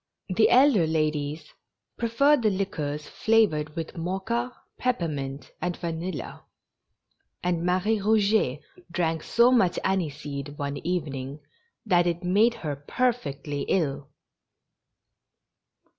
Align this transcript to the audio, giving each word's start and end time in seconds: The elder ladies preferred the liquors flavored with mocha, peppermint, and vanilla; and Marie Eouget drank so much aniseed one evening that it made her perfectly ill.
The 0.29 0.49
elder 0.49 0.87
ladies 0.87 1.53
preferred 1.95 2.41
the 2.41 2.49
liquors 2.49 3.07
flavored 3.07 3.75
with 3.75 3.95
mocha, 3.95 4.51
peppermint, 4.79 5.51
and 5.61 5.77
vanilla; 5.77 6.43
and 7.43 7.63
Marie 7.63 7.99
Eouget 7.99 8.61
drank 8.89 9.21
so 9.21 9.51
much 9.51 9.77
aniseed 9.83 10.57
one 10.57 10.77
evening 10.77 11.39
that 11.85 12.07
it 12.07 12.23
made 12.23 12.55
her 12.65 12.75
perfectly 12.75 13.61
ill. 13.67 14.09